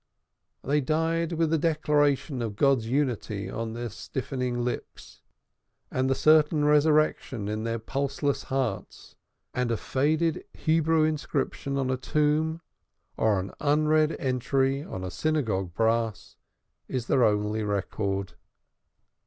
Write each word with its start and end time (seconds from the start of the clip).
They 0.63 0.81
died 0.81 1.33
with 1.33 1.51
the 1.51 1.59
declaration 1.59 2.41
of 2.41 2.55
God's 2.55 2.87
unity 2.87 3.51
on 3.51 3.73
their 3.73 3.89
stiffening 3.91 4.65
lips, 4.65 5.21
and 5.91 6.09
the 6.09 6.15
certainty 6.15 6.63
of 6.63 6.67
resurrection 6.69 7.47
in 7.47 7.65
their 7.65 7.77
pulseless 7.77 8.45
hearts, 8.45 9.15
and 9.53 9.69
a 9.69 9.77
faded 9.77 10.43
Hebrew 10.53 11.03
inscription 11.03 11.77
on 11.77 11.91
a 11.91 11.97
tomb, 11.97 12.61
or 13.15 13.39
an 13.39 13.51
unread 13.59 14.15
entry 14.17 14.83
on 14.83 15.03
a 15.03 15.11
synagogue 15.11 15.75
brass 15.75 16.35
is 16.87 17.05
their 17.05 17.23
only 17.23 17.61
record. 17.63 18.33